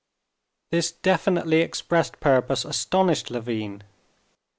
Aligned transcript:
This 0.71 0.91
definitely 0.91 1.61
expressed 1.61 2.19
purpose 2.19 2.65
astonished 2.65 3.29
Levin. 3.29 3.83